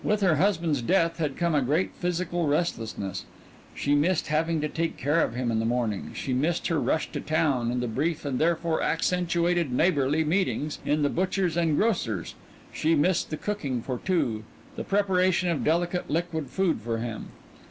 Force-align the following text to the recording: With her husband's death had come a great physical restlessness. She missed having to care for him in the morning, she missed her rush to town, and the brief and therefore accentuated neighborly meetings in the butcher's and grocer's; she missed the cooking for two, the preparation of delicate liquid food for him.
With 0.03 0.21
her 0.21 0.37
husband's 0.37 0.81
death 0.81 1.19
had 1.19 1.37
come 1.37 1.53
a 1.53 1.61
great 1.61 1.91
physical 1.93 2.47
restlessness. 2.47 3.23
She 3.75 3.93
missed 3.93 4.29
having 4.29 4.59
to 4.61 4.67
care 4.67 5.29
for 5.29 5.35
him 5.35 5.51
in 5.51 5.59
the 5.59 5.63
morning, 5.65 6.09
she 6.15 6.33
missed 6.33 6.69
her 6.69 6.79
rush 6.79 7.11
to 7.11 7.21
town, 7.21 7.69
and 7.69 7.83
the 7.83 7.87
brief 7.87 8.25
and 8.25 8.39
therefore 8.39 8.81
accentuated 8.81 9.71
neighborly 9.71 10.23
meetings 10.23 10.79
in 10.83 11.03
the 11.03 11.09
butcher's 11.09 11.55
and 11.55 11.77
grocer's; 11.77 12.33
she 12.73 12.95
missed 12.95 13.29
the 13.29 13.37
cooking 13.37 13.83
for 13.83 13.99
two, 14.03 14.43
the 14.75 14.83
preparation 14.83 15.49
of 15.49 15.63
delicate 15.63 16.09
liquid 16.09 16.49
food 16.49 16.81
for 16.81 16.97
him. 16.97 17.27